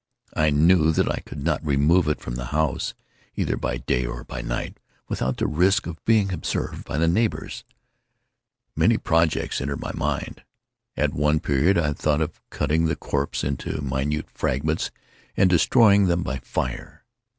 I 0.35 0.49
knew 0.49 0.91
that 0.93 1.07
I 1.11 1.19
could 1.19 1.43
not 1.43 1.63
remove 1.63 2.07
it 2.07 2.21
from 2.21 2.33
the 2.33 2.45
house, 2.45 2.95
either 3.35 3.55
by 3.55 3.77
day 3.77 4.03
or 4.03 4.23
by 4.23 4.41
night, 4.41 4.79
without 5.07 5.37
the 5.37 5.45
risk 5.45 5.85
of 5.85 6.03
being 6.05 6.33
observed 6.33 6.85
by 6.85 6.97
the 6.97 7.07
neighbors. 7.07 7.63
Many 8.75 8.97
projects 8.97 9.61
entered 9.61 9.79
my 9.81 9.91
mind. 9.93 10.41
At 10.97 11.13
one 11.13 11.39
period 11.39 11.77
I 11.77 11.93
thought 11.93 12.19
of 12.21 12.41
cutting 12.49 12.85
the 12.85 12.95
corpse 12.95 13.43
into 13.43 13.79
minute 13.83 14.27
fragments, 14.31 14.89
and 15.37 15.51
destroying 15.51 16.07
them 16.07 16.23
by 16.23 16.39
fire. 16.39 17.05